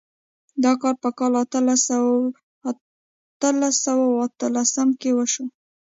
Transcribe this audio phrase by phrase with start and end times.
[0.63, 1.81] دا کار په کال اتلس
[3.85, 5.45] سوه اتلسم کې وشو.